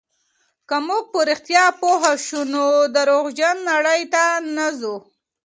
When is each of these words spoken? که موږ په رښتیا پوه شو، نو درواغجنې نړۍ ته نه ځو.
که 0.69 0.75
موږ 0.87 1.03
په 1.11 1.19
رښتیا 1.29 1.65
پوه 1.79 2.09
شو، 2.25 2.41
نو 2.53 2.63
درواغجنې 2.95 3.63
نړۍ 3.71 4.01
ته 4.13 4.23
نه 4.55 4.67
ځو. 4.79 4.95